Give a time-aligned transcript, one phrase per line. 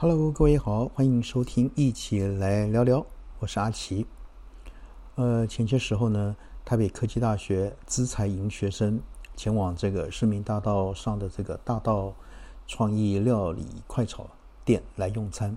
[0.00, 3.04] Hello，各位好，欢迎收听，一起来聊聊。
[3.40, 4.06] 我是阿奇。
[5.16, 9.00] 呃，前些时候呢，台北科技大学资财营学生
[9.34, 12.14] 前往这个市民大道上的这个大道
[12.68, 14.24] 创意料理快炒
[14.64, 15.52] 店来用餐，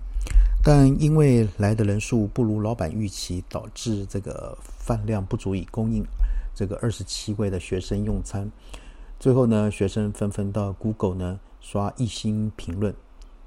[0.60, 6.04] 但因为来的人数不如老板预期，导致这个饭量不足以供应
[6.52, 8.50] 这个二十七位的学生用餐。
[9.20, 12.92] 最后呢，学生纷纷到 Google 呢刷一星评论。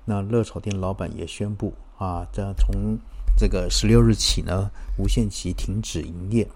[0.05, 2.97] 那热炒店老板也宣布啊，这从
[3.35, 6.47] 这个十六日起呢，无限期停止营业。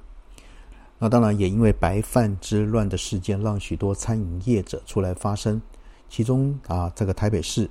[0.99, 5.61] 那当然也因为白饭之乱的事件，让许多餐饮业者出来发声。
[6.09, 7.69] 其中啊，这个台北市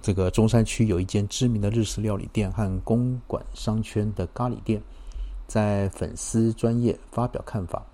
[0.00, 4.82] 这个中山区有一间知名的日式料理店和公馆商圈的咖喱店，
[5.46, 7.84] 在粉丝专业发表看法，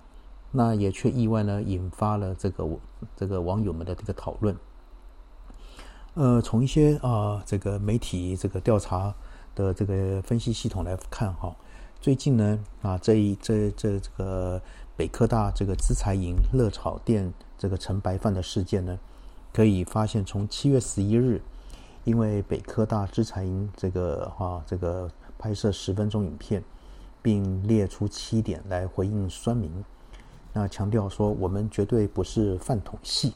[0.50, 2.69] 那也却意外呢，引发了这个
[3.16, 4.55] 这个网友们的这个讨论。
[6.14, 9.12] 呃，从一些啊这个媒体这个调查
[9.52, 11.56] 的这个分析系统来看哈，
[12.00, 14.62] 最近呢啊这一这这这个
[14.97, 18.97] 北科大这个资财营热炒店这个盛白饭的事件呢，
[19.52, 21.42] 可以发现从七月十一日，
[22.05, 26.62] 因为北科大资财营这个哈这个拍摄十分钟影片，
[27.22, 29.84] 并列出七点来回应酸民，
[30.52, 33.34] 那强调说我们绝对不是饭桶系，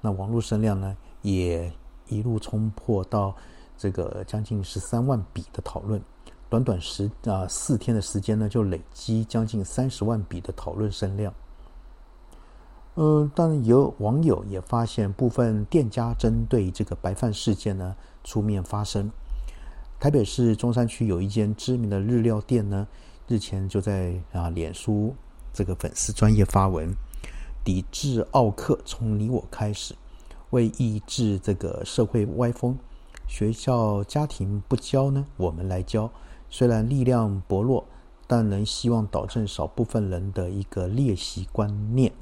[0.00, 1.72] 那网络声量呢也。
[2.12, 3.34] 一路冲破到
[3.78, 6.00] 这个将近十三万笔的讨论，
[6.48, 11.32] 短短十啊四天的时间呢，就累积将近三十万笔的讨论声量。
[12.94, 19.10] 嗯，但有网友也发现，部分店家针对这个白饭事件呢出面发声。
[19.98, 22.86] 台北市中山区有一间知名的日料店呢，
[23.26, 25.14] 日前就在啊脸书
[25.54, 26.94] 这个粉丝专业发文，
[27.64, 29.94] 抵制奥克从你我开始。
[30.52, 32.78] 为抑制这个社会歪风，
[33.26, 36.10] 学校家庭不教呢，我们来教。
[36.50, 37.86] 虽然力量薄弱，
[38.26, 42.12] 但能希望导正少部分人的一个劣习观念。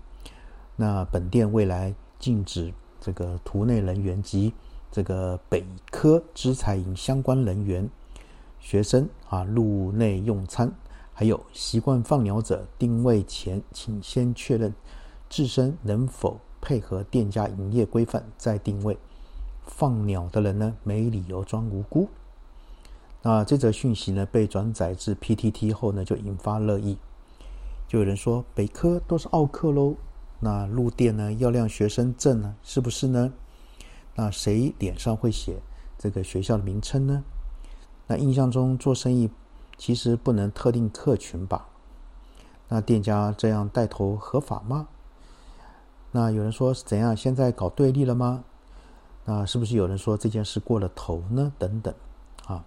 [0.76, 4.54] 那本店未来禁止这个图内人员及
[4.92, 7.90] 这个北科资财营相关人员、
[8.60, 10.72] 学生啊入内用餐，
[11.12, 14.72] 还有习惯放鸟者定位前，请先确认
[15.28, 16.38] 自身能否。
[16.60, 18.98] 配合店家营业规范再定位，
[19.66, 22.08] 放鸟的人呢没理由装无辜。
[23.22, 26.98] 那这则讯息呢被转载至 PTT 后呢，就引发热议。
[27.86, 29.96] 就有人说北科都是奥克喽，
[30.38, 33.32] 那入店呢要亮学生证呢，是不是呢？
[34.14, 35.60] 那谁脸上会写
[35.98, 37.24] 这个学校的名称呢？
[38.06, 39.30] 那印象中做生意
[39.76, 41.66] 其实不能特定客群吧？
[42.68, 44.88] 那店家这样带头合法吗？
[46.12, 47.16] 那有人说是怎样？
[47.16, 48.44] 现在搞对立了吗？
[49.24, 51.52] 那是不是有人说这件事过了头呢？
[51.58, 51.94] 等等，
[52.46, 52.64] 啊。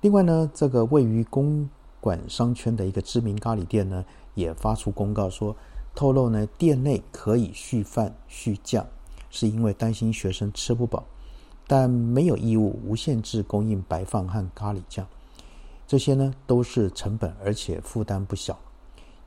[0.00, 1.68] 另外呢，这个位于公
[2.00, 4.04] 馆商圈的一个知名咖喱店呢，
[4.34, 5.56] 也发出公告说，
[5.96, 8.86] 透露呢，店内可以续饭续酱，
[9.30, 11.04] 是因为担心学生吃不饱，
[11.66, 15.04] 但没有义务无限制供应白饭和咖喱酱。
[15.88, 18.56] 这些呢，都是成本，而且负担不小。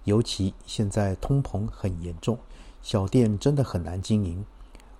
[0.05, 2.38] 尤其现在通膨很严重。
[2.81, 4.44] 小店真的很难经营，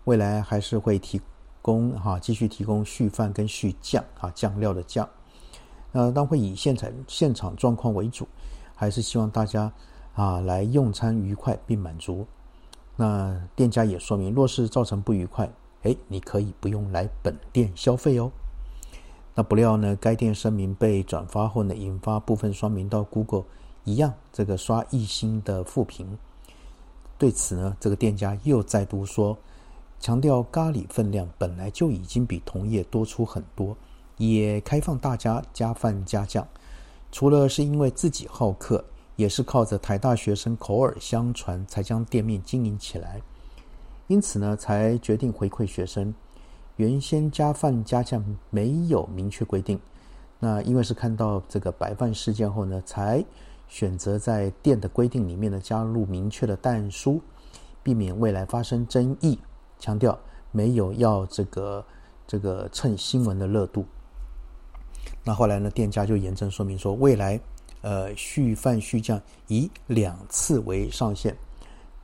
[0.04, 1.20] 未来还是会提
[1.62, 5.08] 供哈，继续提供续饭跟续酱啊，酱料的酱，
[5.92, 8.28] 呃，当会以现场现场状况为主，
[8.76, 9.72] 还是希望大家
[10.14, 12.26] 啊来用餐愉快并满足。
[12.96, 15.52] 那店家也说明，若是造成不愉快，
[15.84, 18.32] 哎，你可以不用来本店消费哦。
[19.34, 23.46] 那不料呢，该店声明被转发后呢，引发部分双民到 Google
[23.86, 26.18] 一样这个刷一星的负评。
[27.22, 29.38] 对此呢，这个店家又再度说，
[30.00, 33.78] 强调咖喱分量本来就已经比同业多出很多，
[34.18, 36.48] 也开放大家加饭加酱。
[37.12, 38.84] 除了是因为自己好客，
[39.18, 43.22] 也是靠着台大学生口耳相传才将店面经营起来。
[44.08, 46.12] 因此呢，才决定回馈学生。
[46.78, 49.80] 原先加饭加酱没有明确规定，
[50.40, 53.24] 那因为是看到这个白饭事件后呢，才。
[53.72, 57.22] 选择在店的规定里面呢加入明确的但书，
[57.82, 59.40] 避免未来发生争议。
[59.80, 60.20] 强调
[60.52, 61.84] 没有要这个
[62.28, 63.86] 这个蹭新闻的热度。
[65.24, 67.40] 那后来呢，店家就严正说明说，未来
[67.82, 71.34] 呃续饭续酱以两次为上限。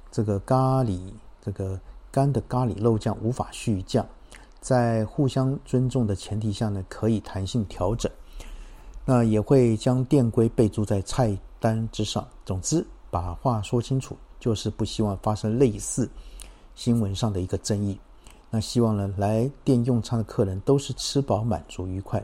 [0.09, 1.11] 这个咖喱
[1.41, 1.77] 这个
[2.09, 4.07] 干的咖喱肉酱无法续酱，
[4.61, 8.09] 在互相尊重的前提下呢，可以弹性调整。
[9.07, 11.35] 那也会将店规备注在菜。
[11.59, 16.07] 单之上，总之把话说清楚，就是不希望发生类似
[16.75, 17.99] 新闻上的一个争议。
[18.51, 22.23] 那希望呢来店用餐的客人都是吃饱满足愉快。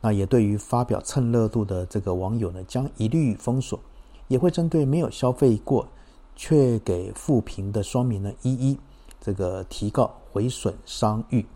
[0.00, 3.78] 那也对于发表蹭热度的这个网友呢，将一律封锁，
[4.26, 5.86] 也会针对没有消费过
[6.34, 8.76] 却给负评的双民呢，一一
[9.20, 11.46] 这个提告毁损商誉。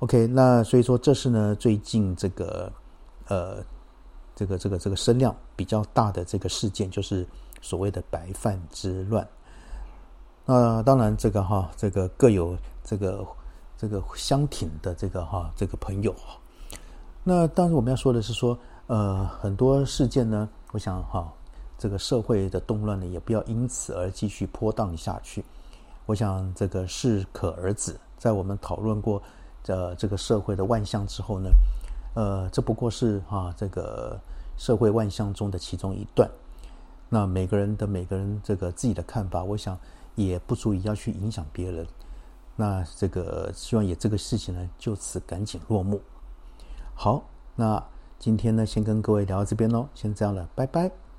[0.00, 2.72] OK，那所以说这是呢最近这个
[3.30, 3.64] 呃
[4.34, 7.26] 这个这个这个声量比较大的这个事件，就是
[7.62, 9.26] 所谓的白饭之乱。
[10.44, 13.24] 那当然这个哈这个各有这个
[13.78, 16.14] 这个相挺的这个哈这个朋友。
[17.22, 21.32] 那当然我们要说的是说呃很多事件呢，我想哈
[21.78, 25.44] 这个社会的动乱呢也不要因此而继续波荡下去。
[26.06, 29.22] 我想这个适可而止，在我们讨论过。
[29.66, 31.50] 呃，这个社会的万象之后呢，
[32.14, 34.18] 呃，这不过是啊，这个
[34.56, 36.28] 社会万象中的其中一段。
[37.08, 39.78] 那每个人的每个人这个自己的看法，我想
[40.14, 41.86] 也不足以要去影响别人。
[42.56, 46.00] 那这个希望也这个事情呢，就此赶紧落幕。
[46.94, 47.24] 好，
[47.56, 47.82] 那
[48.18, 51.09] 今天呢，先跟各位聊到这边喽，先这样了，拜拜。